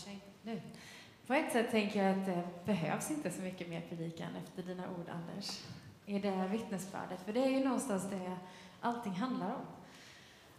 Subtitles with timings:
[0.00, 0.20] sig.
[0.42, 0.60] Nu.
[1.26, 4.90] På ett sätt tänker jag att det behövs inte så mycket mer predikan efter dina
[4.90, 5.60] ord, Anders,
[6.06, 7.20] i det här vittnesbördet.
[7.24, 8.36] För det är ju någonstans det
[8.80, 9.66] allting handlar om.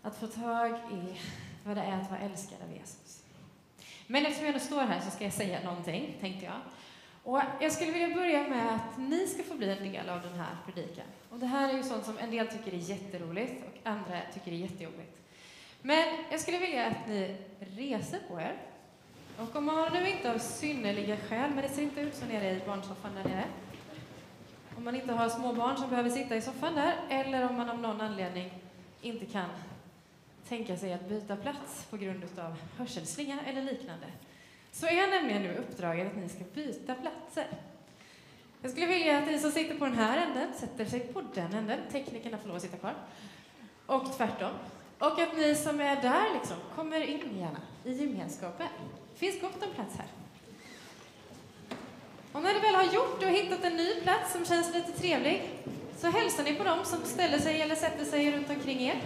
[0.02, 1.20] Att få tag i
[1.66, 3.24] vad det är att vara älskad av Jesus.
[4.08, 6.62] Men eftersom jag nu står här så ska jag säga någonting, tänkte jag.
[7.24, 10.34] Och jag skulle vilja börja med att ni ska få bli en del av den
[10.34, 11.06] här predikan.
[11.30, 14.52] Och det här är ju sånt som en del tycker är jätteroligt och andra tycker
[14.52, 15.18] är jättejobbigt.
[15.82, 18.71] Men jag skulle vilja att ni reser på er.
[19.38, 22.52] Och om man nu inte har synnerliga skäl, men det ser inte ut så nere
[22.52, 23.46] i barnsoffan där nere.
[24.78, 27.70] Om man inte har små barn som behöver sitta i soffan där, eller om man
[27.70, 28.54] av någon anledning
[29.02, 29.50] inte kan
[30.48, 34.06] tänka sig att byta plats på grund av hörselslinga eller liknande,
[34.72, 37.48] så är nämligen nu uppdraget att ni ska byta platser.
[38.62, 41.54] Jag skulle vilja att ni som sitter på den här änden sätter sig på den
[41.54, 41.80] änden.
[41.92, 42.94] Teknikerna får lov att sitta kvar.
[43.86, 44.52] Och tvärtom.
[45.00, 48.68] Och att ni som är där liksom kommer in gärna i gemenskapen.
[49.14, 50.08] Det finns gott om plats här.
[52.32, 54.92] Och när ni väl har gjort det och hittat en ny plats som känns lite
[54.92, 55.50] trevlig
[55.98, 59.02] så hälsar ni på dem som ställer sig eller sätter sig runt omkring er.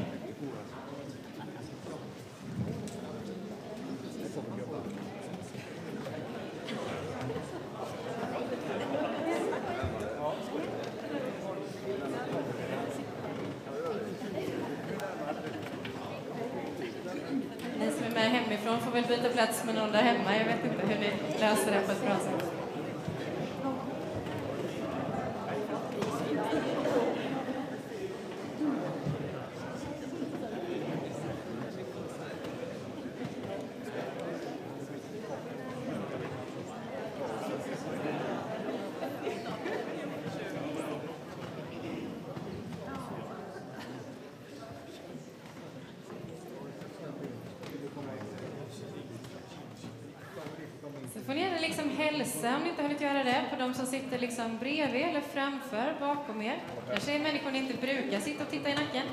[17.80, 20.38] Ni som är med hemifrån får väl byta plats med någon där hemma.
[20.38, 22.52] Jag vet inte hur ni löser det på ett bra sätt.
[51.14, 51.90] Så får ni gärna liksom
[52.46, 55.22] hälsa om ni inte har hunnit göra det på de som sitter liksom bredvid eller
[55.22, 56.64] framför, bakom er.
[56.90, 59.08] Kanske är människor ni inte brukar sitta och titta i nacken.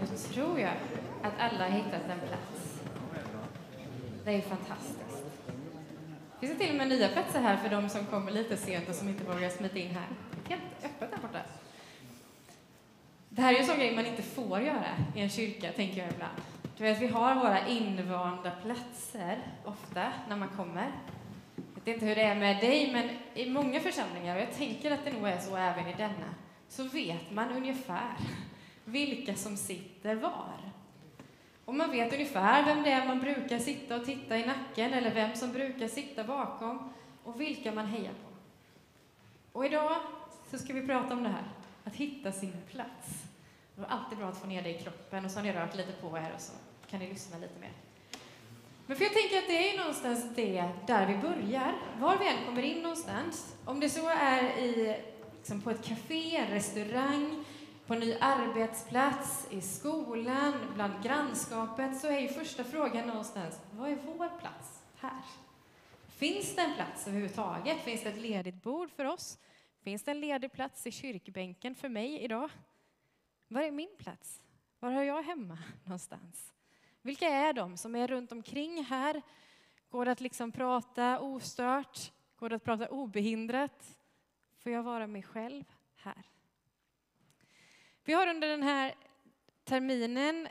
[0.00, 0.72] Nu tror jag
[1.22, 2.80] att alla har hittat en plats.
[4.24, 5.07] Det är fantastiskt.
[6.40, 8.94] Det finns till och med nya platser här för de som kommer lite sent och
[8.94, 10.06] som inte vågar smita in här.
[10.48, 11.40] Helt öppet där borta.
[13.28, 15.98] Det här är ju en sån grej man inte får göra i en kyrka, tänker
[15.98, 16.40] jag ibland.
[16.76, 20.90] Du vet, vi har våra invanda platser ofta när man kommer.
[21.56, 24.90] Jag vet inte hur det är med dig, men i många församlingar, och jag tänker
[24.90, 26.34] att det nog är så även i denna,
[26.68, 28.16] så vet man ungefär
[28.84, 30.54] vilka som sitter var.
[31.68, 35.14] Och man vet ungefär vem det är man brukar sitta och titta i nacken eller
[35.14, 36.92] vem som brukar sitta bakom
[37.24, 38.28] och vilka man hejar på.
[39.58, 39.96] Och idag
[40.50, 41.44] så ska vi prata om det här,
[41.84, 43.24] att hitta sin plats.
[43.74, 45.76] Det är alltid bra att få ner det i kroppen och så har ni rört
[45.76, 46.52] lite på er och så
[46.90, 47.72] kan ni lyssna lite mer.
[48.86, 52.46] Men för jag tänker att det är någonstans det där vi börjar, var vi än
[52.46, 53.56] kommer in någonstans.
[53.64, 54.96] Om det så är i,
[55.38, 57.37] liksom på ett café, en restaurang,
[57.88, 63.90] på en ny arbetsplats, i skolan, bland grannskapet, så är ju första frågan någonstans, vad
[63.90, 65.22] är vår plats här?
[66.08, 67.78] Finns det en plats överhuvudtaget?
[67.78, 69.38] Finns det ett ledigt bord för oss?
[69.82, 72.50] Finns det en ledig plats i kyrkbänken för mig idag?
[73.48, 74.42] Var är min plats?
[74.78, 76.52] Var hör jag hemma någonstans?
[77.02, 79.22] Vilka är de som är runt omkring här?
[79.88, 82.12] Går det att liksom prata ostört?
[82.36, 83.98] Går det att prata obehindrat?
[84.58, 85.64] Får jag vara mig själv
[85.96, 86.24] här?
[88.08, 88.94] Vi har under den här
[89.64, 90.48] terminen,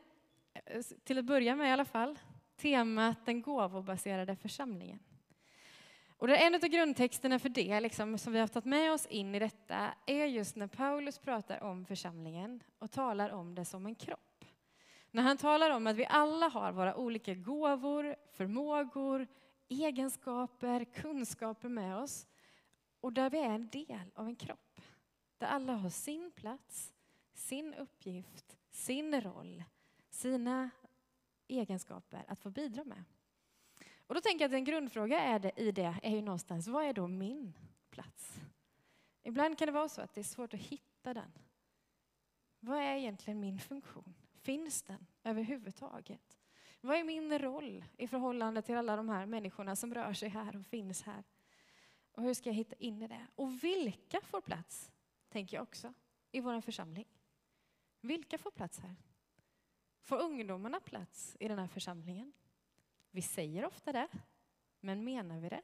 [0.54, 2.20] eh, till att börja med i alla fall,
[2.56, 5.00] temat den gåvobaserade församlingen.
[6.10, 9.40] Och en av grundtexterna för det, liksom, som vi har tagit med oss in i
[9.40, 14.46] detta, är just när Paulus pratar om församlingen och talar om det som en kropp.
[15.12, 19.28] När han talar om att vi alla har våra olika gåvor, förmågor,
[19.70, 22.28] egenskaper, kunskaper med oss
[23.02, 24.82] och där vi är en del av en kropp.
[25.38, 26.94] Där alla har sin plats,
[27.38, 29.64] sin uppgift, sin roll,
[30.10, 30.70] sina
[31.48, 33.04] egenskaper att få bidra med.
[34.08, 36.86] Och då tänker jag att en grundfråga är det, i det är ju någonstans, vad
[36.86, 37.54] är då min
[37.90, 38.40] plats?
[39.24, 41.32] Ibland kan det vara så att det är svårt att hitta den.
[42.60, 44.14] Vad är egentligen min funktion?
[44.34, 46.38] Finns den överhuvudtaget?
[46.82, 50.56] Vad är min roll i förhållande till alla de här människorna som rör sig här
[50.56, 51.24] och finns här?
[52.12, 53.28] Och hur ska jag hitta in i det?
[53.36, 54.92] Och vilka får plats,
[55.30, 55.94] tänker jag också,
[56.32, 57.06] i vår församling?
[58.02, 58.96] Vilka får plats här?
[60.02, 62.34] Får ungdomarna plats i den här församlingen?
[63.12, 64.08] Vi säger ofta det,
[64.80, 65.62] men menar vi det?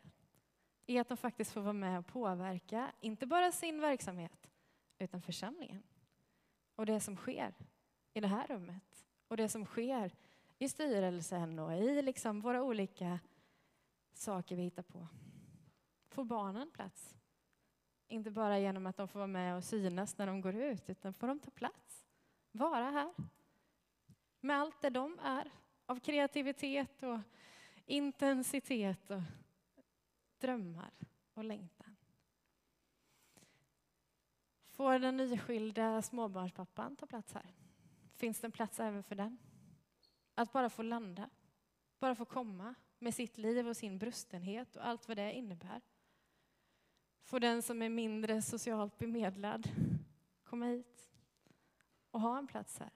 [0.85, 4.51] är att de faktiskt får vara med och påverka, inte bara sin verksamhet,
[4.97, 5.83] utan församlingen.
[6.75, 7.53] Och det som sker
[8.13, 10.15] i det här rummet och det som sker
[10.59, 13.19] i styrelsen och i liksom våra olika
[14.13, 15.07] saker vi hittar på.
[16.07, 17.15] Får barnen plats?
[18.07, 21.13] Inte bara genom att de får vara med och synas när de går ut, utan
[21.13, 22.03] får de ta plats,
[22.54, 23.14] vara här.
[24.40, 25.52] Med allt det de är,
[25.86, 27.20] av kreativitet och
[27.86, 29.22] intensitet och
[30.38, 30.92] drömmar
[31.34, 31.96] och längtan.
[34.64, 37.54] Får den nyskilda småbarnspappan ta plats här?
[38.14, 39.38] Finns det en plats även för den?
[40.36, 41.30] Att bara få landa,
[42.00, 45.82] bara få komma med sitt liv och sin brustenhet och allt vad det innebär.
[47.24, 49.70] Får den som är mindre socialt bemedlad
[50.44, 51.12] komma hit
[52.13, 52.89] och ha en plats här.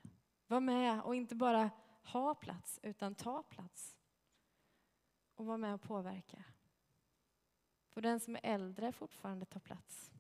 [0.48, 1.70] Var med och inte bara
[2.04, 3.96] ha plats, utan ta plats.
[5.36, 6.44] Och vara med och påverka.
[7.90, 10.12] Får den som är äldre fortfarande ta plats.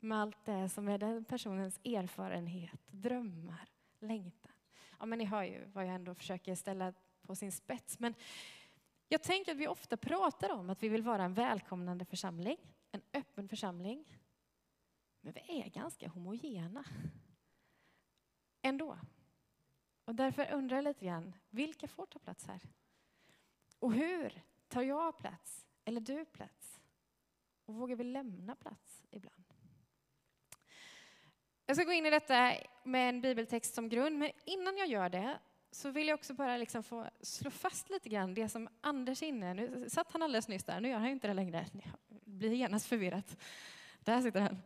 [0.00, 4.52] Med allt det som är den personens erfarenhet, drömmar, längtan.
[4.98, 7.98] Ja, men ni hör ju vad jag ändå försöker ställa på sin spets.
[7.98, 8.14] Men
[9.08, 12.56] jag tänker att vi ofta pratar om att vi vill vara en välkomnande församling,
[12.90, 14.04] en öppen församling.
[15.20, 16.84] Men vi är ganska homogena
[18.62, 18.98] ändå.
[20.04, 22.60] Och därför undrar jag lite grann, vilka får ta plats här?
[23.78, 26.80] Och hur tar jag plats, eller du plats?
[27.64, 29.44] Och vågar vi lämna plats ibland?
[31.66, 35.08] Jag ska gå in i detta med en bibeltext som grund, men innan jag gör
[35.08, 35.38] det
[35.70, 39.26] så vill jag också bara liksom få slå fast lite grann det som Anders är
[39.26, 41.66] inne Nu satt han alldeles nyss där, nu gör han inte det längre.
[42.08, 43.36] Det blir genast förvirrat.
[44.00, 44.62] Där sitter han.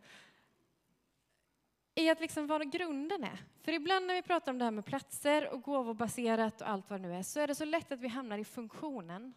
[1.97, 3.39] I att liksom vad grunden är.
[3.61, 7.01] För ibland när vi pratar om det här med platser och gåvobaserat och allt vad
[7.01, 9.33] det nu är, så är det så lätt att vi hamnar i funktionen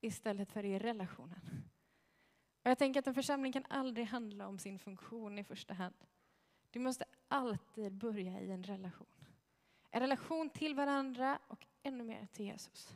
[0.00, 1.40] istället för i relationen.
[2.64, 5.94] Och jag tänker att en församling kan aldrig handla om sin funktion i första hand.
[6.70, 9.06] Du måste alltid börja i en relation.
[9.90, 12.94] En relation till varandra och ännu mer till Jesus.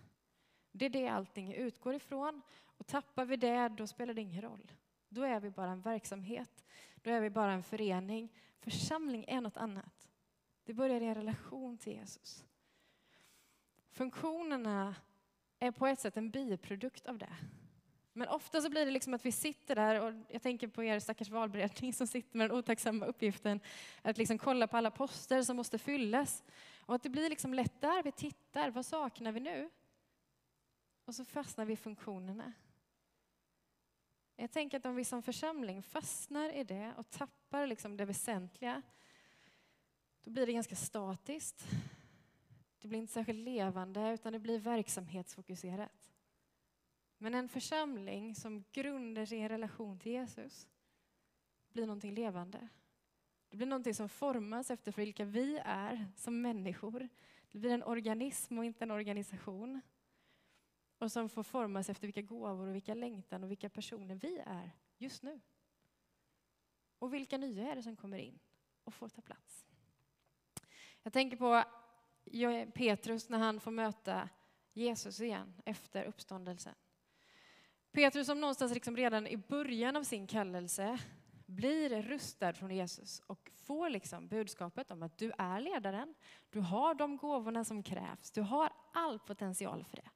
[0.73, 2.43] Det är det allting utgår ifrån.
[2.65, 4.73] Och tappar vi det, då spelar det ingen roll.
[5.09, 6.65] Då är vi bara en verksamhet.
[7.05, 8.33] Då är vi bara en förening.
[8.61, 10.11] Församling är något annat.
[10.65, 12.45] Det börjar i en relation till Jesus.
[13.91, 14.95] Funktionerna
[15.59, 17.37] är på ett sätt en biprodukt av det.
[18.13, 20.99] Men ofta så blir det liksom att vi sitter där och jag tänker på er
[20.99, 23.61] stackars valberedning som sitter med den otacksamma uppgiften
[24.03, 26.45] att liksom kolla på alla poster som måste fyllas.
[26.79, 29.71] Och att det blir liksom lätt där vi tittar, vad saknar vi nu?
[31.05, 32.53] Och så fastnar vi i funktionerna.
[34.37, 38.83] Jag tänker att om vi som församling fastnar i det och tappar liksom det väsentliga,
[40.25, 41.65] då blir det ganska statiskt.
[42.81, 46.13] Det blir inte särskilt levande, utan det blir verksamhetsfokuserat.
[47.19, 50.69] Men en församling som grundar sig i en relation till Jesus
[51.73, 52.69] blir någonting levande.
[53.49, 57.09] Det blir någonting som formas efter vilka vi är som människor.
[57.53, 59.81] Det blir en organism och inte en organisation.
[61.05, 64.71] Och som får formas efter vilka gåvor och vilka längtan och vilka personer vi är
[64.99, 65.41] just nu.
[66.99, 68.39] Och vilka nya är det som kommer in
[68.85, 69.67] och får ta plats.
[71.03, 71.65] Jag tänker på
[72.75, 74.29] Petrus när han får möta
[74.73, 76.75] Jesus igen efter uppståndelsen.
[77.93, 80.99] Petrus som någonstans liksom redan i början av sin kallelse
[81.47, 86.15] blir rustad från Jesus och får liksom budskapet om att du är ledaren,
[86.51, 90.11] du har de gåvorna som krävs, du har all potential för det.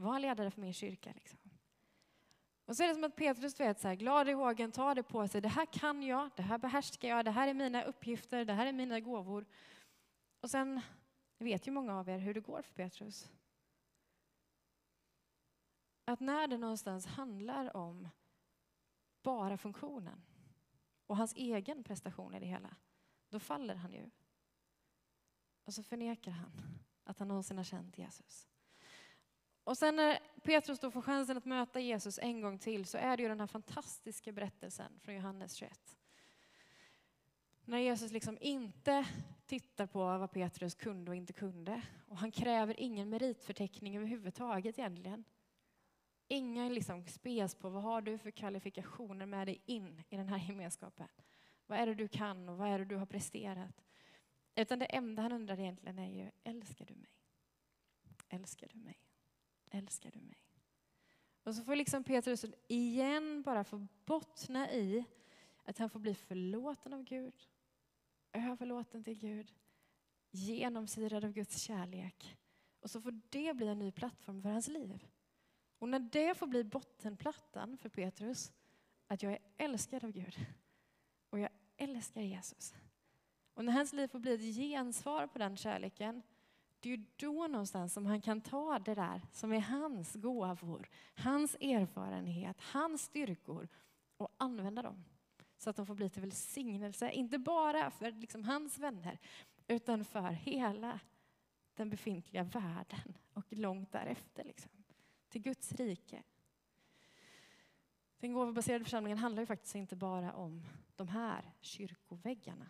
[0.00, 1.12] Var ledare för min kyrka.
[1.14, 1.38] Liksom.
[2.64, 5.02] Och så är det som att Petrus vet, så här, glad i hågen, tar det
[5.02, 8.44] på sig, det här kan jag, det här behärskar jag, det här är mina uppgifter,
[8.44, 9.46] det här är mina gåvor.
[10.40, 10.80] Och sen
[11.38, 13.30] vet ju många av er hur det går för Petrus.
[16.04, 18.08] Att när det någonstans handlar om
[19.22, 20.22] bara funktionen
[21.06, 22.76] och hans egen prestation i det hela,
[23.28, 24.10] då faller han ju.
[25.64, 26.52] Och så förnekar han
[27.04, 28.49] att han någonsin har känt Jesus.
[29.70, 33.16] Och sen när Petrus då får chansen att möta Jesus en gång till så är
[33.16, 35.96] det ju den här fantastiska berättelsen från Johannes 21.
[37.64, 39.06] När Jesus liksom inte
[39.46, 41.82] tittar på vad Petrus kunde och inte kunde.
[42.08, 45.24] Och han kräver ingen meritförteckning överhuvudtaget egentligen.
[46.28, 50.38] Inga liksom spes på vad har du för kvalifikationer med dig in i den här
[50.38, 51.08] gemenskapen.
[51.66, 53.84] Vad är det du kan och vad är det du har presterat?
[54.54, 57.10] Utan det enda han undrar egentligen är ju, älskar du mig?
[58.28, 59.09] Älskar du mig?
[59.70, 60.36] Älskar du mig?
[61.42, 65.04] Och så får liksom Petrus igen bara få bottna i
[65.64, 67.34] att han får bli förlåten av Gud,
[68.32, 69.52] överlåten till Gud,
[70.30, 72.36] genomsyrad av Guds kärlek.
[72.80, 75.06] Och så får det bli en ny plattform för hans liv.
[75.78, 78.52] Och när det får bli bottenplattan för Petrus,
[79.06, 80.46] att jag är älskad av Gud
[81.30, 82.74] och jag älskar Jesus.
[83.54, 86.22] Och när hans liv får bli ett gensvar på den kärleken,
[86.80, 90.88] det är ju då någonstans som han kan ta det där som är hans gåvor,
[91.14, 93.68] hans erfarenhet, hans styrkor
[94.16, 95.04] och använda dem
[95.58, 99.18] så att de får bli till välsignelse, inte bara för liksom hans vänner,
[99.66, 101.00] utan för hela
[101.74, 104.44] den befintliga världen och långt därefter.
[104.44, 104.70] Liksom,
[105.28, 106.22] till Guds rike.
[108.18, 112.66] Den gåvobaserade församlingen handlar ju faktiskt inte bara om de här kyrkoväggarna.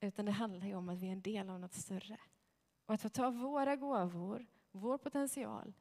[0.00, 2.18] Utan det handlar ju om att vi är en del av något större.
[2.86, 5.72] Och att få ta våra gåvor, vår potential,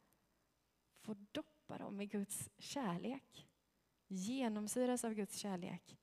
[1.02, 3.48] få doppa dem i Guds kärlek.
[4.08, 5.98] Genomsyras av Guds kärlek.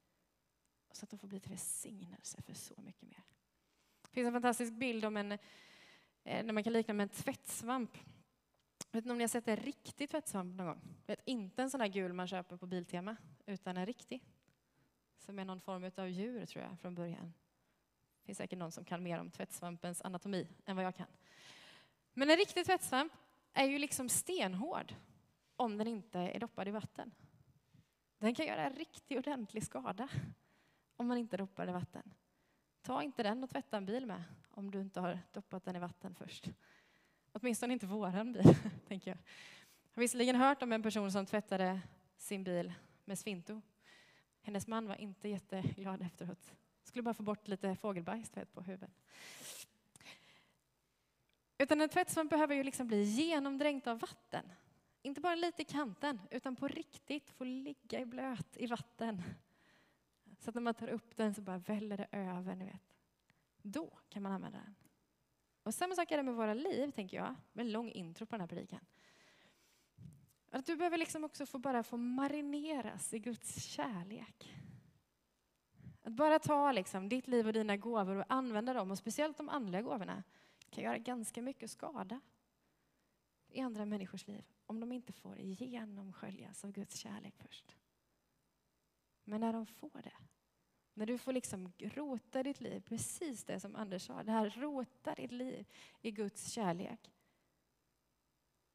[0.93, 3.23] Så att de får bli till välsignelse för så mycket mer.
[4.03, 5.39] Det finns en fantastisk bild om en, eh,
[6.45, 7.99] när man kan likna med en tvättsvamp.
[8.91, 10.81] Jag vet inte om ni har sett en riktig tvättsvamp någon gång?
[11.07, 13.17] Vet, inte en sån där gul man köper på Biltema,
[13.47, 14.25] utan en riktig.
[15.19, 17.33] Som är någon form av djur tror jag från början.
[18.21, 21.07] Det finns säkert någon som kan mer om tvättsvampens anatomi än vad jag kan.
[22.13, 23.13] Men en riktig tvättsvamp
[23.53, 24.95] är ju liksom stenhård
[25.57, 27.11] om den inte är doppad i vatten.
[28.19, 30.09] Den kan göra riktigt riktig ordentlig skada
[30.97, 32.15] om man inte doppar den i vatten.
[32.83, 35.79] Ta inte den och tvätta en bil med om du inte har doppat den i
[35.79, 36.51] vatten först.
[37.33, 38.55] Åtminstone inte våran bil,
[38.89, 39.19] tänker jag.
[39.19, 41.81] Jag har visserligen hört om en person som tvättade
[42.17, 42.73] sin bil
[43.05, 43.61] med Svinto.
[44.43, 46.55] Hennes man var inte jätteglad efteråt.
[46.91, 48.91] Skulle bara få bort lite fågelbajs på huvudet.
[51.59, 54.53] Utan en tvättsvamp behöver ju liksom bli genomdränkt av vatten.
[55.03, 59.23] Inte bara lite i kanten, utan på riktigt få ligga i blöt i vatten.
[60.39, 62.97] Så att när man tar upp den så bara väller det över, ni vet.
[63.63, 64.75] Då kan man använda den.
[65.63, 67.35] Och samma sak är det med våra liv, tänker jag.
[67.53, 68.87] Med en lång intro på den här predikan.
[70.51, 74.55] Att du behöver liksom också få bara få marineras i Guds kärlek.
[76.11, 79.49] Att bara ta liksom ditt liv och dina gåvor och använda dem, och speciellt de
[79.49, 80.23] andliga gåvorna,
[80.71, 82.21] kan göra ganska mycket skada
[83.49, 87.77] i andra människors liv om de inte får genomsköljas av Guds kärlek först.
[89.25, 90.17] Men när de får det,
[90.95, 95.15] när du får liksom rota ditt liv, precis det som Anders sa, det här rota
[95.15, 95.67] ditt liv
[96.03, 97.13] i Guds kärlek,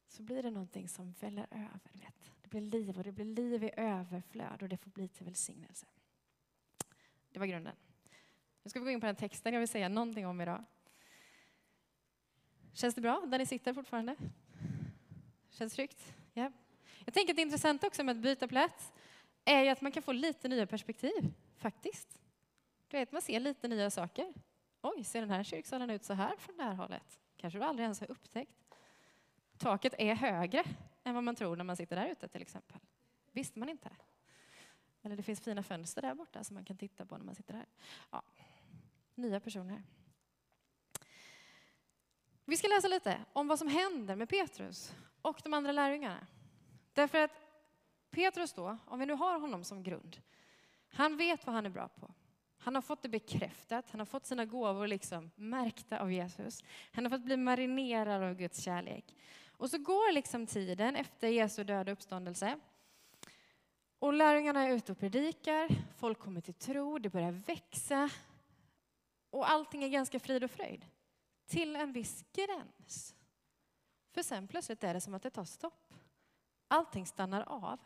[0.08, 1.90] så blir det någonting som väller över.
[1.92, 2.32] Vet.
[2.42, 5.86] Det blir liv och det blir liv i överflöd och det får bli till välsignelse.
[7.36, 7.76] Det var grunden.
[8.62, 10.64] Nu ska vi gå in på den texten jag vill säga någonting om idag.
[12.72, 14.16] Känns det bra där ni sitter fortfarande?
[15.50, 16.14] Känns tryggt?
[16.32, 16.52] Ja.
[17.04, 18.92] Jag tänker att det intressanta också med att byta plats
[19.44, 22.20] är ju att man kan få lite nya perspektiv, faktiskt.
[22.88, 24.34] Du vet, man ser lite nya saker.
[24.82, 27.20] Oj, ser den här kyrksalen ut så här från det här hållet?
[27.36, 28.64] Kanske du aldrig ens har upptäckt.
[29.58, 30.64] Taket är högre
[31.04, 32.80] än vad man tror när man sitter där ute till exempel.
[33.32, 33.90] Visste man inte.
[35.06, 37.54] Eller det finns fina fönster där borta som man kan titta på när man sitter
[37.54, 37.66] här.
[38.10, 38.22] Ja.
[39.14, 39.82] Nya personer.
[42.44, 46.26] Vi ska läsa lite om vad som händer med Petrus och de andra lärjungarna.
[46.92, 47.30] Därför att
[48.10, 50.22] Petrus då, om vi nu har honom som grund,
[50.88, 52.14] han vet vad han är bra på.
[52.58, 56.64] Han har fått det bekräftat, han har fått sina gåvor liksom märkta av Jesus.
[56.92, 59.16] Han har fått bli marinerad av Guds kärlek.
[59.48, 62.58] Och så går liksom tiden efter Jesu död och uppståndelse.
[64.06, 68.10] Och lärjungarna är ute och predikar, folk kommer till tro, det börjar växa.
[69.30, 70.86] Och allting är ganska frid och fröjd.
[71.46, 73.14] Till en viss gräns.
[74.10, 75.94] För sen plötsligt är det som att det tar stopp.
[76.68, 77.80] Allting stannar av.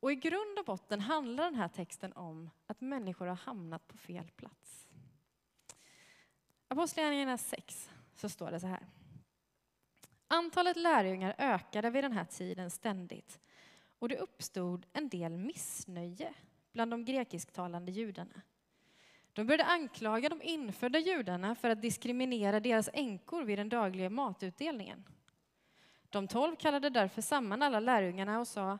[0.00, 3.96] Och i grund och botten handlar den här texten om att människor har hamnat på
[3.96, 4.88] fel plats.
[6.68, 8.86] Apostlagärningarna 6 så står det så här.
[10.28, 13.40] Antalet lärjungar ökade vid den här tiden ständigt
[14.04, 16.34] och det uppstod en del missnöje
[16.72, 18.42] bland de grekisktalande judarna.
[19.32, 25.04] De började anklaga de infödda judarna för att diskriminera deras änkor vid den dagliga matutdelningen.
[26.10, 28.78] De tolv kallade därför samman alla lärjungarna och sa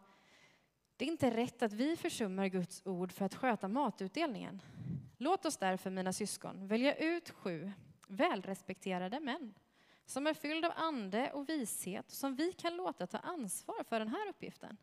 [0.97, 4.62] det är inte rätt att vi försummar Guds ord för att sköta matutdelningen.
[5.19, 7.73] Låt oss därför, mina syskon, välja ut sju
[8.09, 9.54] välrespekterade män
[10.07, 14.09] som är fylld av ande och vishet som vi kan låta ta ansvar för den
[14.09, 14.76] här uppgiften.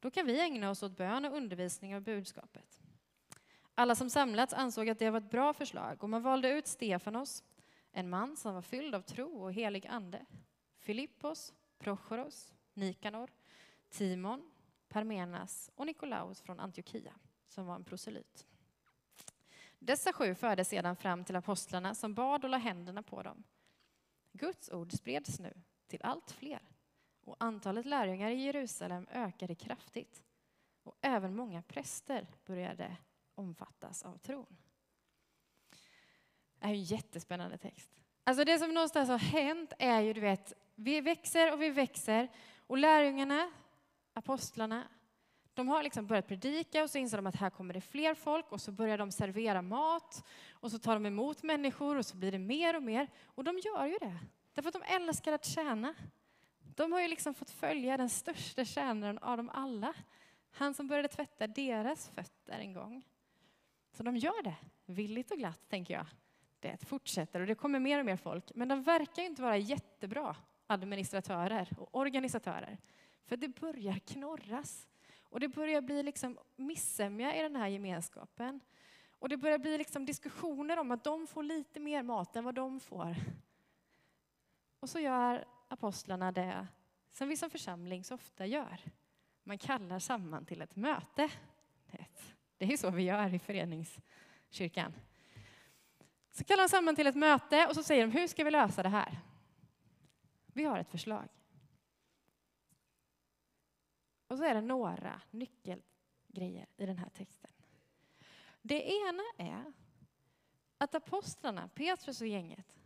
[0.00, 2.80] Då kan vi ägna oss åt bön och undervisning av budskapet.
[3.74, 7.44] Alla som samlats ansåg att det var ett bra förslag och man valde ut Stefanos,
[7.92, 10.26] en man som var fylld av tro och helig ande,
[10.78, 13.30] Filippos, Prochoros, Nikanor,
[13.88, 14.50] Timon,
[14.88, 17.12] Parmenas och Nikolaus från Antiochia,
[17.48, 18.46] som var en proselyt.
[19.78, 23.44] Dessa sju förde sedan fram till apostlarna som bad och la händerna på dem.
[24.32, 25.54] Guds ord spreds nu
[25.86, 26.75] till allt fler
[27.26, 30.22] och antalet lärjungar i Jerusalem ökade kraftigt.
[30.82, 32.96] Och även många präster började
[33.34, 34.56] omfattas av tron.
[36.58, 37.90] Det är en jättespännande text.
[38.24, 42.28] Alltså det som någonstans har hänt är ju, du vet, vi växer och vi växer
[42.66, 43.52] och lärjungarna,
[44.12, 44.88] apostlarna,
[45.54, 48.52] de har liksom börjat predika och så inser de att här kommer det fler folk
[48.52, 52.32] och så börjar de servera mat och så tar de emot människor och så blir
[52.32, 53.08] det mer och mer.
[53.24, 54.18] Och de gör ju det,
[54.54, 55.94] därför att de älskar att tjäna.
[56.76, 59.94] De har ju liksom fått följa den största tjänaren av dem alla.
[60.50, 63.02] Han som började tvätta deras fötter en gång.
[63.92, 64.56] Så de gör det,
[64.86, 66.06] villigt och glatt tänker jag.
[66.60, 68.52] Det fortsätter och det kommer mer och mer folk.
[68.54, 72.78] Men de verkar inte vara jättebra administratörer och organisatörer.
[73.24, 74.88] För det börjar knorras.
[75.20, 78.60] Och det börjar bli liksom missämja i den här gemenskapen.
[79.10, 82.54] Och det börjar bli liksom diskussioner om att de får lite mer mat än vad
[82.54, 83.16] de får.
[84.80, 86.66] Och så gör apostlarna det
[87.10, 88.80] som vi som församling så ofta gör.
[89.42, 91.30] Man kallar samman till ett möte.
[92.58, 94.94] Det är så vi gör i föreningskyrkan.
[96.30, 98.82] Så kallar de samman till ett möte och så säger de, hur ska vi lösa
[98.82, 99.18] det här?
[100.46, 101.28] Vi har ett förslag.
[104.28, 107.50] Och så är det några nyckelgrejer i den här texten.
[108.62, 109.72] Det ena är
[110.78, 112.76] att apostlarna, Petrus och gänget,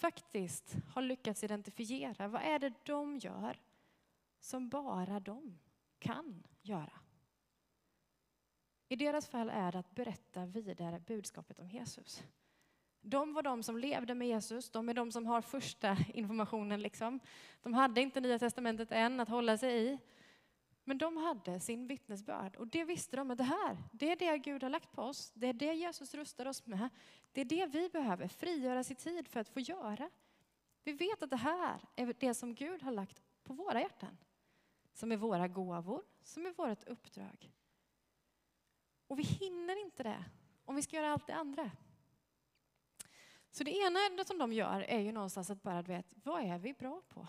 [0.00, 3.60] faktiskt har lyckats identifiera vad är det de gör
[4.40, 5.58] som bara de
[5.98, 6.92] kan göra.
[8.88, 12.22] I deras fall är det att berätta vidare budskapet om Jesus.
[13.00, 16.80] De var de som levde med Jesus, de är de som har första informationen.
[16.80, 17.20] Liksom.
[17.62, 19.98] De hade inte Nya Testamentet än att hålla sig i.
[20.88, 24.38] Men de hade sin vittnesbörd och det visste de att det här, det är det
[24.38, 25.32] Gud har lagt på oss.
[25.34, 26.88] Det är det Jesus rustar oss med.
[27.32, 30.10] Det är det vi behöver frigöras i tid för att få göra.
[30.84, 34.18] Vi vet att det här är det som Gud har lagt på våra hjärtan.
[34.92, 37.52] Som är våra gåvor, som är vårt uppdrag.
[39.06, 40.24] Och vi hinner inte det
[40.64, 41.70] om vi ska göra allt det andra.
[43.50, 46.72] Så det ena som de gör är ju någonstans att bara vet, vad är vi
[46.72, 47.26] bra på?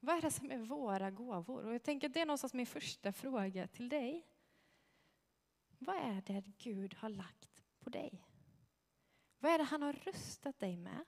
[0.00, 1.64] Vad är det som är våra gåvor?
[1.64, 4.26] Och jag tänker att det är någonstans min första fråga till dig.
[5.78, 8.24] Vad är det Gud har lagt på dig?
[9.38, 11.04] Vad är det han har rustat dig med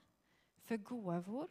[0.61, 1.47] för gåvor,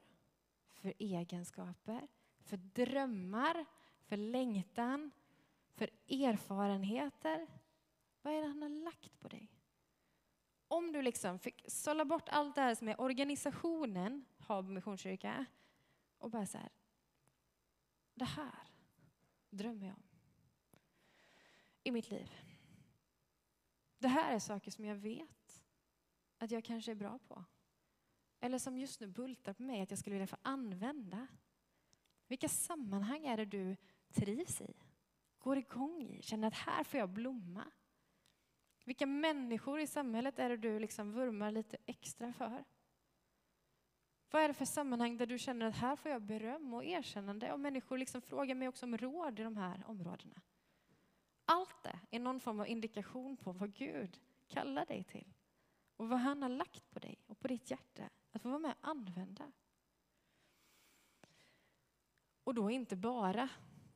[0.67, 3.65] för egenskaper, för drömmar,
[4.01, 5.11] för längtan,
[5.75, 7.47] för erfarenheter?
[8.23, 9.49] Vad är det han har lagt på dig?
[10.69, 15.47] Om du liksom fick sålla bort allt det här som är organisationen Habo Missionskyrka
[16.19, 16.69] och bara så här,
[18.21, 18.69] det här
[19.51, 20.03] drömmer jag om
[21.83, 22.31] i mitt liv.
[23.99, 25.63] Det här är saker som jag vet
[26.39, 27.45] att jag kanske är bra på.
[28.41, 31.27] Eller som just nu bultar på mig att jag skulle vilja få använda.
[32.27, 33.77] Vilka sammanhang är det du
[34.13, 34.75] trivs i?
[35.39, 36.23] Går igång i?
[36.23, 37.73] Känner att här får jag blomma?
[38.85, 42.65] Vilka människor i samhället är det du liksom vurmar lite extra för?
[44.31, 47.53] Vad är det för sammanhang där du känner att här får jag beröm och erkännande
[47.53, 50.41] och människor liksom frågar mig också om råd i de här områdena?
[51.45, 55.35] Allt det är någon form av indikation på vad Gud kallar dig till
[55.97, 58.75] och vad han har lagt på dig och på ditt hjärta att få vara med
[58.81, 59.53] och använda.
[62.45, 63.49] Och då inte bara,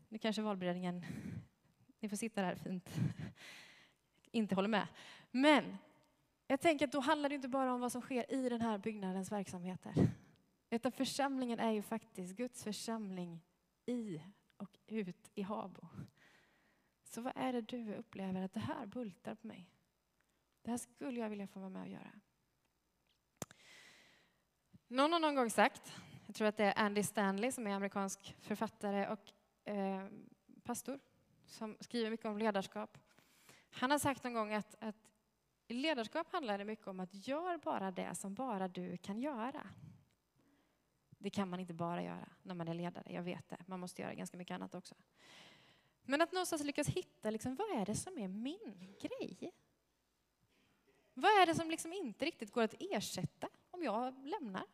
[0.08, 1.04] nu kanske valberedningen,
[2.00, 2.90] ni får sitta där fint,
[4.30, 4.86] inte håller med.
[5.30, 5.76] Men
[6.46, 8.78] jag tänker att då handlar det inte bara om vad som sker i den här
[8.78, 9.94] byggnadens verksamheter.
[10.74, 13.44] Utan församlingen är ju faktiskt Guds församling
[13.86, 14.20] i
[14.56, 15.88] och ut i Habo.
[17.04, 19.70] Så vad är det du upplever att det här bultar på mig?
[20.62, 22.10] Det här skulle jag vilja få vara med och göra.
[24.88, 25.92] Någon har någon gång sagt,
[26.26, 29.32] jag tror att det är Andy Stanley som är amerikansk författare och
[29.72, 30.06] eh,
[30.62, 31.00] pastor
[31.46, 32.98] som skriver mycket om ledarskap.
[33.70, 35.10] Han har sagt någon gång att, att
[35.68, 39.66] ledarskap handlar mycket om att gör bara det som bara du kan göra.
[41.24, 43.56] Det kan man inte bara göra när man är ledare, jag vet det.
[43.66, 44.94] Man måste göra ganska mycket annat också.
[46.02, 49.52] Men att någonstans lyckas hitta, liksom, vad är det som är min grej?
[51.14, 54.64] Vad är det som liksom inte riktigt går att ersätta om jag lämnar?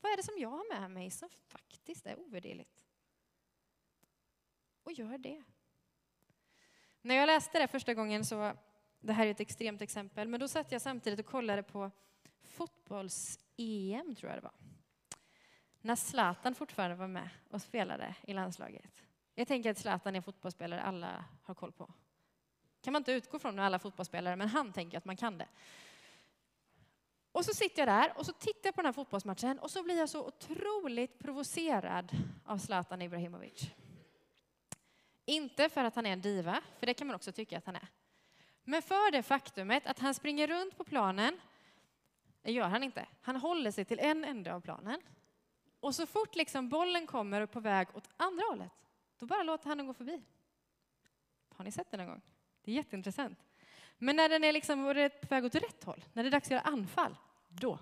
[0.00, 2.84] Vad är det som jag har med mig som faktiskt är ovärderligt?
[4.82, 5.44] Och gör det.
[7.02, 8.52] När jag läste det första gången så,
[9.00, 11.90] det här är ett extremt exempel, men då satt jag samtidigt och kollade på
[12.42, 14.54] fotbolls-EM, tror jag det var
[15.80, 19.02] när Zlatan fortfarande var med och spelade i landslaget.
[19.34, 21.90] Jag tänker att Zlatan är fotbollsspelare alla har koll på.
[22.80, 25.48] kan man inte utgå från med alla fotbollsspelare, men han tänker att man kan det.
[27.32, 29.82] Och så sitter jag där och så tittar jag på den här fotbollsmatchen och så
[29.82, 32.12] blir jag så otroligt provocerad
[32.44, 33.70] av Zlatan Ibrahimovic.
[35.24, 37.76] Inte för att han är en diva, för det kan man också tycka att han
[37.76, 37.88] är.
[38.64, 41.40] Men för det faktumet att han springer runt på planen,
[42.42, 43.06] det gör han inte.
[43.20, 45.00] Han håller sig till en ände av planen.
[45.80, 48.72] Och så fort liksom bollen kommer på väg åt andra hållet,
[49.18, 50.22] då bara låter han den gå förbi.
[51.48, 52.20] Har ni sett det någon gång?
[52.62, 53.38] Det är jätteintressant.
[53.98, 54.84] Men när den är liksom
[55.20, 57.16] på väg åt rätt håll, när det är dags att göra anfall,
[57.48, 57.78] då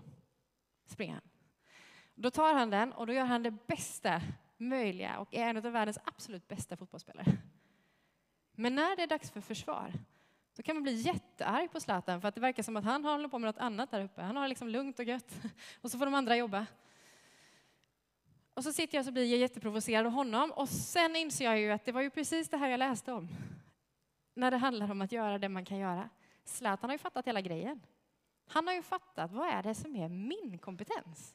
[0.87, 1.23] springer han.
[2.15, 4.21] Då tar han den och då gör han det bästa
[4.57, 7.27] möjliga och är en av världens absolut bästa fotbollsspelare.
[8.53, 9.93] Men när det är dags för försvar,
[10.57, 13.29] då kan man bli jättearg på Zlatan för att det verkar som att han håller
[13.29, 14.23] på med något annat där uppe.
[14.23, 15.35] Han har liksom lugnt och gött
[15.81, 16.67] och så får de andra jobba.
[18.59, 21.71] Och så sitter jag och blir jag jätteprovocerad av honom och sen inser jag ju
[21.71, 23.29] att det var ju precis det här jag läste om.
[24.35, 26.09] När det handlar om att göra det man kan göra.
[26.45, 27.81] Zlatan har ju fattat hela grejen.
[28.47, 31.35] Han har ju fattat vad är det som är min kompetens.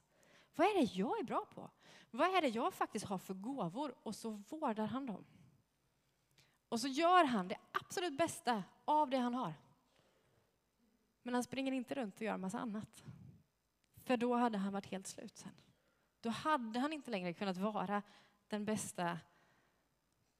[0.56, 1.70] Vad är det jag är bra på?
[2.12, 3.96] Vad är det jag faktiskt har för gåvor?
[4.04, 5.26] Och så vårdar han dem.
[6.70, 9.54] Och så gör han det absolut bästa av det han har.
[11.22, 13.04] Men han springer inte runt och gör en massa annat.
[14.04, 15.52] För då hade han varit helt slut sen.
[16.24, 18.02] Då hade han inte längre kunnat vara
[18.48, 19.20] den bästa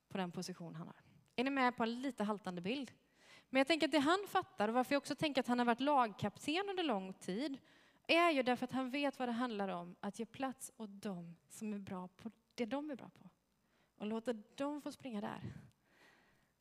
[0.10, 0.96] på den position han har.
[1.36, 2.92] Är ni med på en lite haltande bild?
[3.50, 5.66] Men jag tänker att det han fattar och varför jag också tänker att han har
[5.66, 7.58] varit lagkapten under lång tid
[8.08, 11.36] är ju därför att han vet vad det handlar om, att ge plats åt dem
[11.50, 13.30] som är bra på det de är bra på.
[13.98, 15.54] Och låta dem få springa där.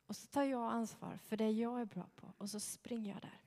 [0.07, 3.21] Och så tar jag ansvar för det jag är bra på och så springer jag
[3.21, 3.41] där.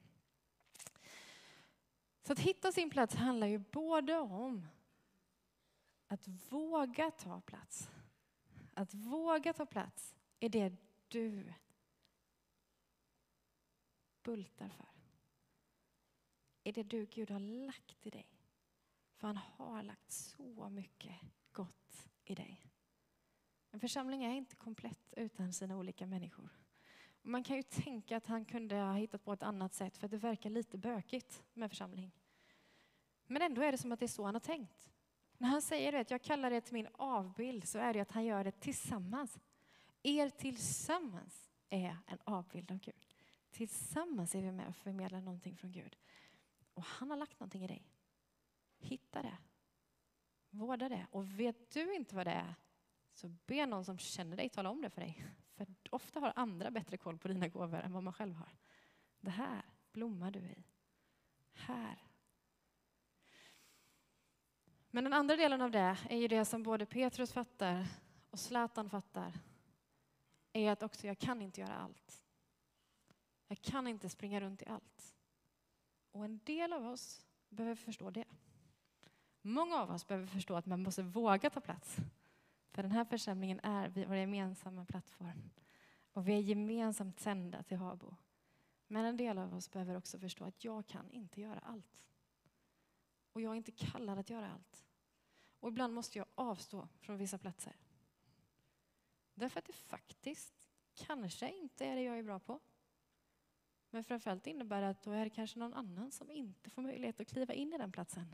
[2.23, 4.67] Så att hitta sin plats handlar ju både om
[6.17, 7.91] att våga ta plats.
[8.75, 10.73] Att våga ta plats är det
[11.09, 11.53] du
[14.23, 14.87] bultar för.
[16.65, 18.27] Är det du Gud har lagt i dig.
[19.17, 21.17] För han har lagt så mycket
[21.53, 22.67] gott i dig.
[23.71, 26.49] En församling är inte komplett utan sina olika människor.
[27.23, 30.17] Man kan ju tänka att han kunde ha hittat på ett annat sätt för det
[30.17, 32.13] verkar lite bökigt med församling.
[33.27, 34.96] Men ändå är det som att det är så han har tänkt.
[35.39, 38.25] När han säger att jag kallar det till min avbild så är det att han
[38.25, 39.39] gör det tillsammans.
[40.03, 43.07] Er tillsammans är en avbild av Gud.
[43.51, 45.97] Tillsammans är vi med och förmedlar någonting från Gud.
[46.75, 47.91] Och han har lagt någonting i dig.
[48.79, 49.39] Hitta det.
[50.51, 51.07] Vårda det.
[51.11, 52.55] Och vet du inte vad det är
[53.13, 55.25] så be någon som känner dig tala om det för dig.
[55.55, 58.57] För ofta har andra bättre koll på dina gåvor än vad man själv har.
[59.21, 60.65] Det här blommar du i.
[61.53, 62.06] Här.
[64.97, 67.87] Men den andra delen av det är ju det som både Petrus fattar
[68.31, 69.33] och Zlatan fattar.
[70.53, 72.25] Är att också jag kan inte göra allt.
[73.49, 75.15] Jag kan inte springa runt i allt.
[76.13, 78.25] Och en del av oss behöver förstå det.
[79.43, 81.97] Många av oss behöver förstå att man måste våga ta plats.
[82.71, 85.51] För den här församlingen är vår gemensamma plattform.
[86.13, 88.17] Och vi är gemensamt sända till Habo.
[88.87, 92.09] Men en del av oss behöver också förstå att jag kan inte göra allt.
[93.33, 94.86] Och jag är inte kallad att göra allt.
[95.67, 97.77] Och ibland måste jag avstå från vissa platser.
[99.35, 102.61] Därför att det faktiskt kanske inte är det jag är bra på.
[103.91, 107.21] Men framförallt innebär det att då är det kanske någon annan som inte får möjlighet
[107.21, 108.27] att kliva in i den platsen.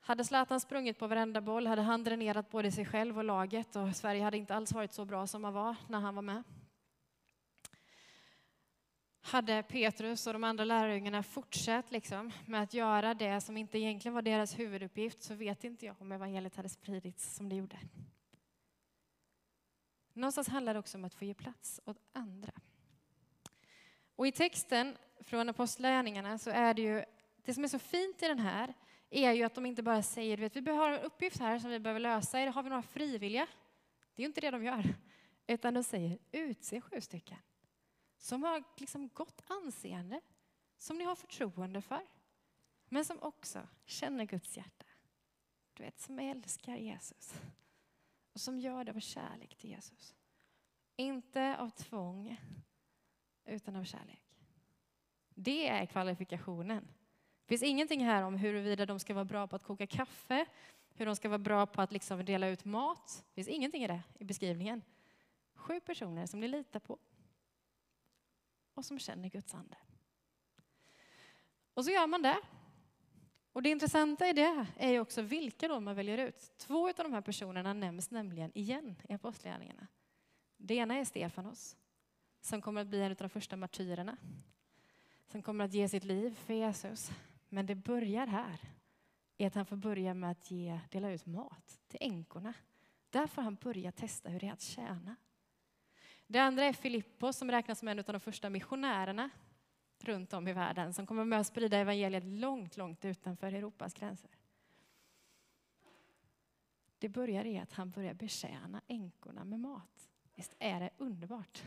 [0.00, 3.96] Hade Zlatan sprungit på varenda boll hade han dränerat både sig själv och laget och
[3.96, 6.42] Sverige hade inte alls varit så bra som man var när han var med.
[9.26, 14.14] Hade Petrus och de andra lärjungarna fortsatt liksom med att göra det som inte egentligen
[14.14, 17.78] var deras huvuduppgift så vet inte jag om evangeliet hade spridits som det gjorde.
[20.12, 22.52] Någonstans handlar det också om att få ge plats åt andra.
[24.16, 27.04] Och i texten från Apostlagärningarna så är det ju,
[27.44, 28.74] det som är så fint i den här
[29.10, 31.78] är ju att de inte bara säger, vet, vi behöver en uppgift här som vi
[31.78, 33.46] behöver lösa, har vi några frivilliga?
[34.14, 34.94] Det är ju inte det de gör,
[35.46, 37.38] utan de säger utse sju stycken
[38.18, 40.20] som har liksom gott anseende,
[40.76, 42.06] som ni har förtroende för,
[42.88, 44.86] men som också känner Guds hjärta.
[45.74, 47.34] Du vet, som älskar Jesus
[48.32, 50.14] och som gör det av kärlek till Jesus.
[50.96, 52.40] Inte av tvång,
[53.44, 54.22] utan av kärlek.
[55.28, 56.88] Det är kvalifikationen.
[57.46, 60.46] Det finns ingenting här om huruvida de ska vara bra på att koka kaffe,
[60.94, 63.24] hur de ska vara bra på att liksom dela ut mat.
[63.28, 64.82] Det finns ingenting i det i beskrivningen.
[65.54, 66.98] Sju personer som ni litar på
[68.76, 69.76] och som känner Guds ande.
[71.74, 72.38] Och så gör man det
[73.52, 76.52] och det intressanta i det är ju också vilka då man väljer ut.
[76.56, 79.86] Två av de här personerna nämns nämligen igen i Apostlagärningarna.
[80.56, 81.76] Det ena är Stefanos,
[82.40, 84.16] som kommer att bli en av de första martyrerna.
[85.26, 87.10] som kommer att ge sitt liv för Jesus.
[87.48, 88.60] Men det börjar här,
[89.36, 92.54] i att han får börja med att ge, dela ut mat till änkorna.
[93.10, 95.16] Där får han börja testa hur det är att tjäna.
[96.26, 99.30] Det andra är Filippos som räknas som en av de första missionärerna
[99.98, 104.30] runt om i världen som kommer med att sprida evangeliet långt, långt utanför Europas gränser.
[106.98, 110.10] Det börjar i att han börjar betjäna änkorna med mat.
[110.34, 111.62] Visst är det underbart?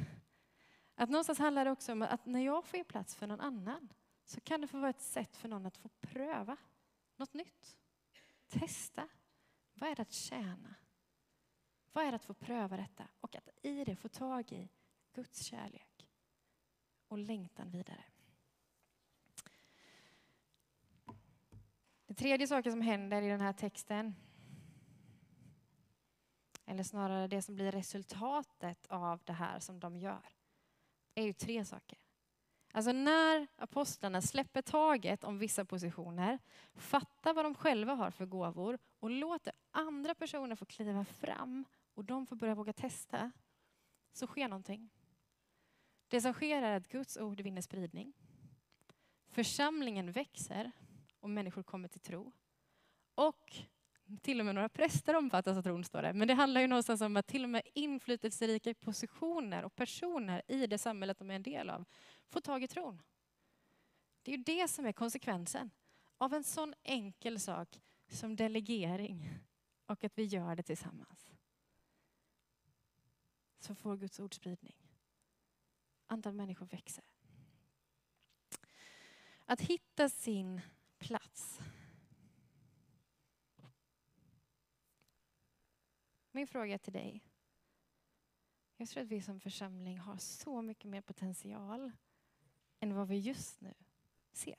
[0.95, 3.93] Att någonstans handlar det också om att när jag får ge plats för någon annan
[4.25, 6.57] så kan det få vara ett sätt för någon att få pröva
[7.15, 7.77] något nytt.
[8.47, 9.07] Testa.
[9.73, 10.75] Vad är det att tjäna?
[11.93, 14.69] Vad är det att få pröva detta och att i det få tag i
[15.13, 16.07] Guds kärlek
[17.07, 18.03] och längtan vidare.
[22.05, 24.15] Den tredje saken som händer i den här texten
[26.69, 30.33] eller snarare det som blir resultatet av det här som de gör,
[31.15, 31.97] är ju tre saker.
[32.71, 36.39] Alltså när apostlarna släpper taget om vissa positioner,
[36.75, 41.65] fattar vad de själva har för gåvor och låter andra personer få kliva fram
[41.99, 43.31] och de får börja våga testa,
[44.13, 44.89] så sker någonting.
[46.07, 48.13] Det som sker är att Guds ord vinner spridning.
[49.29, 50.71] Församlingen växer
[51.19, 52.31] och människor kommer till tro.
[53.15, 53.55] Och
[54.21, 56.13] till och med några präster omfattas av tron, står det.
[56.13, 60.67] Men det handlar ju någonstans om att till och med inflytelserika positioner och personer i
[60.67, 61.85] det samhället de är en del av
[62.27, 63.01] får tag i tron.
[64.21, 65.71] Det är ju det som är konsekvensen
[66.17, 69.29] av en sån enkel sak som delegering
[69.85, 71.29] och att vi gör det tillsammans.
[73.59, 74.75] Så får Guds ord spridning.
[76.07, 77.03] Antal människor växer.
[79.45, 80.61] Att hitta sin
[80.97, 81.59] plats
[86.31, 87.23] Min fråga till dig.
[88.77, 91.91] Jag tror att vi som församling har så mycket mer potential
[92.79, 93.73] än vad vi just nu
[94.31, 94.55] ser.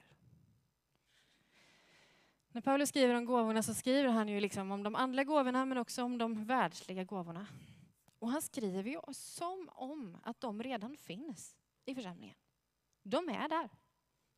[2.48, 5.78] När Paulus skriver om gåvorna så skriver han ju liksom om de andliga gåvorna men
[5.78, 7.46] också om de världsliga gåvorna.
[8.20, 12.37] Och han skriver ju som om att de redan finns i församlingen.
[13.02, 13.70] De är där.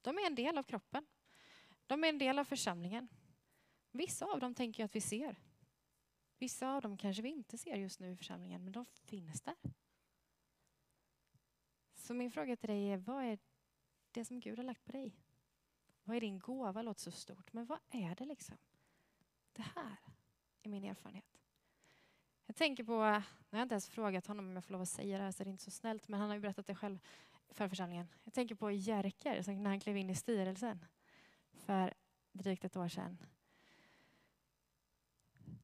[0.02, 1.06] De är en del av kroppen.
[1.86, 3.08] De är en del av församlingen.
[3.90, 5.36] Vissa av dem tänker jag att vi ser.
[6.38, 9.56] Vissa av dem kanske vi inte ser just nu i församlingen, men de finns där.
[11.94, 13.38] Så min fråga till dig är, vad är
[14.10, 15.16] det som Gud har lagt på dig?
[16.04, 16.82] Vad är din gåva?
[16.82, 18.56] låter så stort, men vad är det liksom?
[19.52, 19.98] Det här
[20.62, 21.31] är min erfarenhet.
[22.46, 24.88] Jag tänker på, nu har jag inte ens frågat honom om jag får lov att
[24.88, 26.74] säga det här så det är inte så snällt, men han har ju berättat det
[26.74, 26.98] själv
[27.50, 28.08] för församlingen.
[28.24, 30.84] Jag tänker på Jerker, när han klev in i styrelsen
[31.52, 31.94] för
[32.32, 33.18] drygt ett år sedan.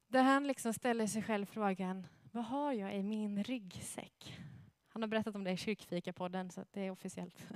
[0.07, 4.39] Där han liksom ställer sig själv frågan, vad har jag i min ryggsäck?
[4.87, 7.47] Han har berättat om det i kyrkfikapodden så det är officiellt.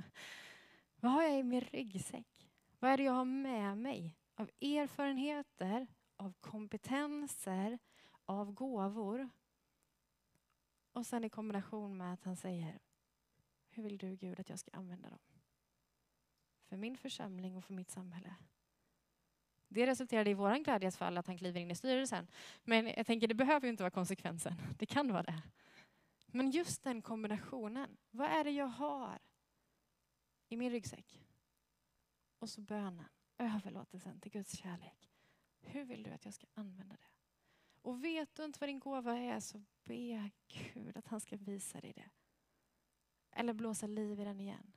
[1.00, 2.48] vad har jag i min ryggsäck?
[2.78, 7.78] Vad är det jag har med mig av erfarenheter, av kompetenser,
[8.26, 9.28] av gåvor?
[10.92, 12.78] Och sen i kombination med att han säger,
[13.68, 15.18] hur vill du Gud att jag ska använda dem?
[16.64, 18.34] För min församling och för mitt samhälle.
[19.68, 22.26] Det resulterade i våran glädjes fall att han kliver in i styrelsen.
[22.64, 24.54] Men jag tänker, det behöver ju inte vara konsekvensen.
[24.78, 25.42] Det kan vara det.
[26.26, 27.96] Men just den kombinationen.
[28.10, 29.18] Vad är det jag har
[30.48, 31.20] i min ryggsäck?
[32.38, 33.04] Och så bönen,
[33.38, 35.10] överlåtelsen till Guds kärlek.
[35.60, 37.13] Hur vill du att jag ska använda det?
[37.84, 41.80] Och vet du inte vad din gåva är så be Gud att han ska visa
[41.80, 42.10] dig det.
[43.30, 44.72] Eller blåsa liv i den igen.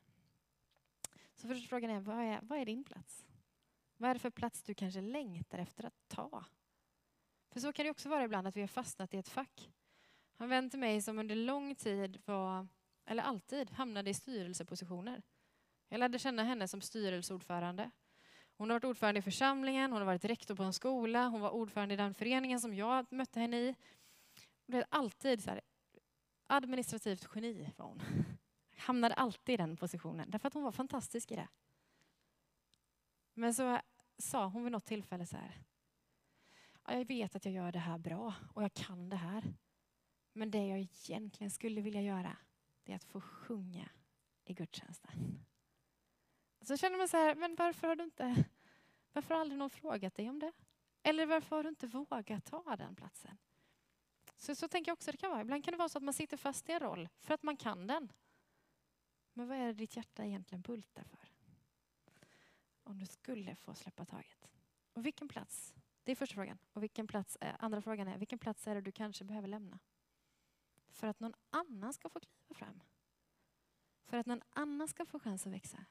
[1.36, 3.26] Så första frågan är, vad är, vad är din plats?
[3.98, 6.46] Vad är det för plats du kanske längtar efter att ta?
[7.52, 9.72] För så kan det också vara ibland att vi har fastnat i ett fack.
[10.36, 12.68] Han vän till mig som under lång tid var,
[13.06, 15.22] eller alltid, hamnade i styrelsepositioner.
[15.90, 17.92] Jag lärde känna henne som styrelseordförande.
[18.58, 21.50] Hon har varit ordförande i församlingen, hon har varit rektor på en skola, hon var
[21.50, 23.76] ordförande i den föreningen som jag mötte henne i.
[24.66, 25.62] Det är alltid så här,
[26.48, 28.02] administrativt geni var hon.
[28.78, 31.48] Hamnade alltid i den positionen därför att hon var fantastisk i det.
[33.34, 33.80] Men så
[34.18, 35.64] sa hon vid något tillfälle så här.
[36.88, 39.54] Jag vet att jag gör det här bra och jag kan det här.
[40.34, 42.38] Men det jag egentligen skulle vilja göra,
[42.84, 43.90] det är att få sjunga
[44.46, 45.47] i gudstjänsten.
[46.68, 48.46] Så känner man så här, men varför har du inte,
[49.14, 50.52] varför har aldrig någon frågat dig om det?
[51.04, 53.38] Eller varför har du inte vågat ta den platsen?
[54.38, 55.42] Så, så tänker jag också det kan vara.
[55.42, 57.58] Ibland kan det vara så att man sitter fast i en roll för att man
[57.58, 58.12] kan den.
[59.34, 61.28] Men vad är det ditt hjärta egentligen bultar för?
[62.88, 64.50] om du skulle få släppa taget.
[64.94, 65.76] Och vilken plats?
[66.04, 66.58] Det är första frågan.
[66.74, 69.80] Och vilken plats är, andra frågan är, vilken plats är det du kanske behöver lämna?
[70.90, 72.84] För att någon annan ska få kliva fram.
[74.06, 75.86] För att någon annan ska få chans att växa.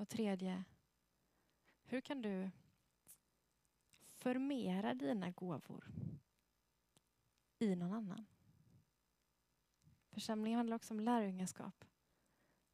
[0.00, 0.64] Och tredje,
[1.82, 2.50] hur kan du
[4.06, 5.84] förmera dina gåvor
[7.58, 8.26] i någon annan?
[10.10, 11.84] Församlingen handlar också om lärjungaskap.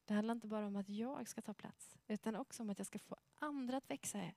[0.05, 2.87] Det handlar inte bara om att jag ska ta plats, utan också om att jag
[2.87, 4.35] ska få andra att växa i.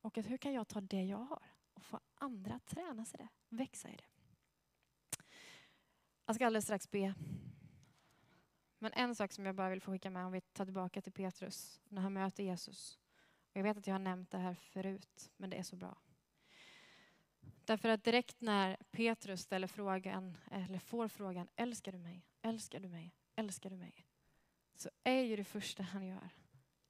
[0.00, 3.18] Och att hur kan jag ta det jag har och få andra att träna sig
[3.18, 4.08] det, växa i det.
[6.26, 7.14] Jag ska alldeles strax be.
[8.84, 11.12] Men en sak som jag bara vill få skicka med om vi tar tillbaka till
[11.12, 12.98] Petrus när han möter Jesus.
[13.50, 15.98] Och jag vet att jag har nämnt det här förut, men det är så bra.
[17.64, 22.26] Därför att direkt när Petrus ställer frågan, eller får frågan, älskar du mig?
[22.42, 23.14] Älskar du mig?
[23.36, 24.06] Älskar du mig?
[24.74, 26.28] Så är ju det första han gör,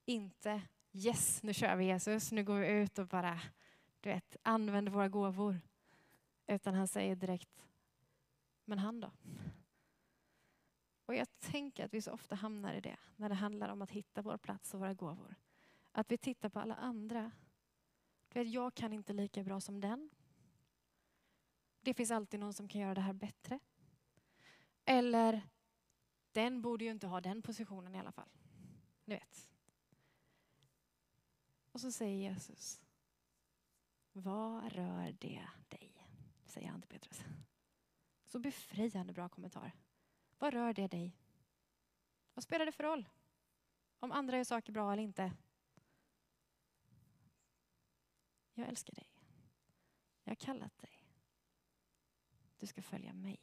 [0.04, 3.40] inte yes, nu kör vi Jesus, nu går vi ut och bara,
[4.00, 5.60] du vet, använder våra gåvor.
[6.46, 7.66] Utan han säger direkt,
[8.64, 9.10] men han då?
[11.06, 13.90] Och jag tänker att vi så ofta hamnar i det när det handlar om att
[13.90, 15.34] hitta vår plats och våra gåvor.
[15.92, 17.32] Att vi tittar på alla andra.
[18.28, 20.10] För att jag kan inte lika bra som den.
[21.80, 23.58] Det finns alltid någon som kan göra det här bättre.
[24.84, 25.48] Eller,
[26.32, 28.28] den borde ju inte ha den positionen i alla fall.
[29.04, 29.50] Ni vet.
[31.72, 32.80] Och så säger Jesus,
[34.12, 36.06] vad rör det dig?
[36.44, 37.24] Säger han till Petrus.
[38.26, 39.72] Så befriande bra kommentar.
[40.44, 41.16] Vad rör det dig?
[42.34, 43.08] Vad spelar det för roll?
[43.98, 45.32] Om andra gör saker bra eller inte?
[48.54, 49.08] Jag älskar dig.
[50.24, 51.00] Jag har kallat dig.
[52.58, 53.40] Du ska följa mig.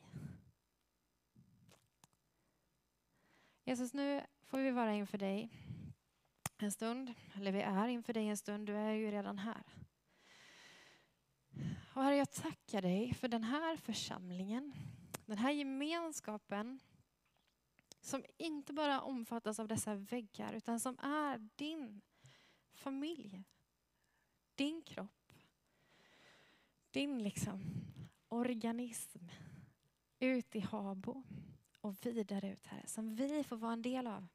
[3.63, 5.49] Jesus, nu får vi vara inför dig
[6.57, 7.13] en stund.
[7.35, 8.67] Eller vi är inför dig en stund.
[8.67, 9.63] Du är ju redan här.
[11.93, 14.73] Och Herre, jag tackar dig för den här församlingen.
[15.25, 16.79] Den här gemenskapen
[18.01, 22.01] som inte bara omfattas av dessa väggar utan som är din
[22.73, 23.43] familj.
[24.55, 25.33] Din kropp.
[26.91, 27.61] Din liksom
[28.27, 29.19] organism
[30.19, 31.23] ut i Habo
[31.81, 34.27] och vidare ut Herre, som vi får vara en del av.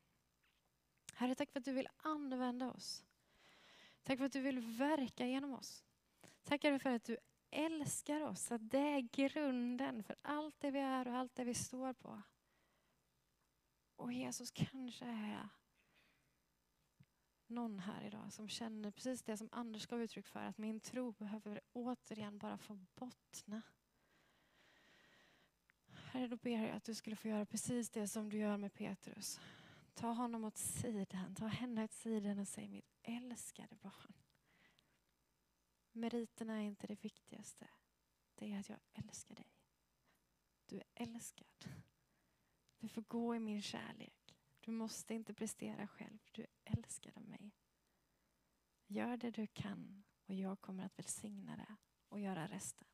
[1.15, 3.05] Herre, tack för att du vill använda oss.
[4.03, 5.85] Tack för att du vill verka genom oss.
[6.45, 7.17] Tack för att du
[7.51, 11.55] älskar oss, att det är grunden för allt det vi är och allt det vi
[11.55, 12.23] står på.
[13.97, 15.49] Och Jesus kanske är
[17.47, 21.13] någon här idag som känner precis det som Anders gav uttryck för, att min tro
[21.13, 23.63] behöver återigen bara få bottna.
[25.87, 28.75] Herre, då ber jag att du skulle få göra precis det som du gör med
[28.75, 29.41] Petrus.
[29.95, 34.13] Ta honom åt sidan, ta henne åt sidan och säg mitt älskade barn.
[35.93, 37.69] Meriterna är inte det viktigaste.
[38.35, 39.53] Det är att jag älskar dig.
[40.67, 41.69] Du är älskad.
[42.79, 44.37] Du får gå i min kärlek.
[44.61, 46.19] Du måste inte prestera själv.
[46.33, 47.53] Du älskar mig.
[48.87, 51.77] Gör det du kan och jag kommer att välsigna det
[52.09, 52.89] och göra resten.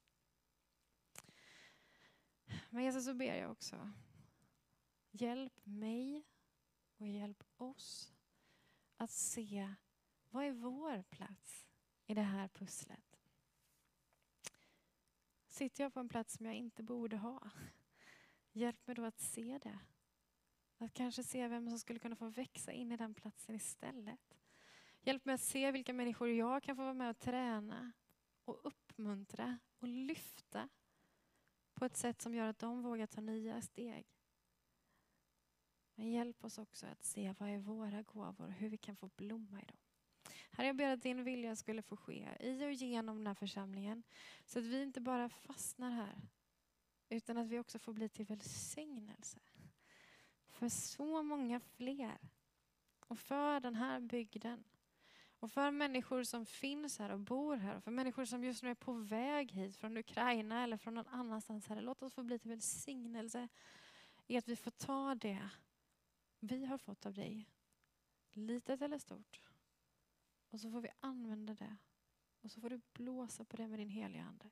[2.71, 3.93] Men Jesus så ber jag också.
[5.11, 6.25] Hjälp mig
[6.97, 8.15] och hjälp oss
[8.97, 9.75] att se
[10.31, 11.67] vad är vår plats
[12.07, 13.21] i det här pusslet.
[15.47, 17.51] Sitter jag på en plats som jag inte borde ha?
[18.53, 19.79] Hjälp mig då att se det.
[20.79, 24.39] Att kanske se vem som skulle kunna få växa in i den platsen istället.
[25.03, 27.93] Hjälp mig att se vilka människor jag kan få vara med och träna
[28.45, 30.69] och uppmuntra och lyfta
[31.75, 34.07] på ett sätt som gör att de vågar ta nya steg.
[35.95, 39.09] Men hjälp oss också att se vad är våra gåvor och hur vi kan få
[39.09, 39.77] blomma i dem.
[40.51, 44.03] Herre, jag ber att din vilja skulle få ske i och genom den här församlingen.
[44.47, 46.29] Så att vi inte bara fastnar här,
[47.13, 49.39] utan att vi också får bli till välsignelse
[50.49, 52.19] för så många fler.
[53.01, 54.65] Och för den här bygden.
[55.41, 58.71] Och för människor som finns här och bor här och för människor som just nu
[58.71, 61.67] är på väg hit från Ukraina eller från någon annanstans.
[61.67, 63.49] Herre, låt oss få bli till välsignelse
[64.27, 65.49] i att vi får ta det
[66.41, 67.49] vi har fått av dig,
[68.33, 69.41] litet eller stort.
[70.51, 71.77] Och så får vi använda det.
[72.41, 74.51] Och så får du blåsa på det med din heliga Ande.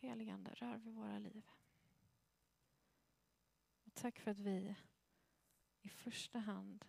[0.00, 1.50] Heligande, rör vid våra liv.
[3.84, 4.76] Och tack för att vi
[5.80, 6.84] i första hand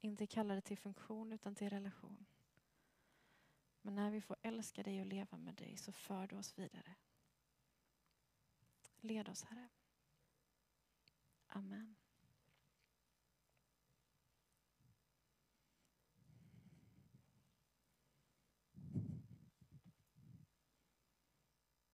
[0.00, 2.26] inte kallar det till funktion utan till relation.
[3.82, 6.94] Men när vi får älska dig och leva med dig så för du oss vidare.
[9.00, 9.68] Led oss Herre.
[11.46, 11.96] Amen.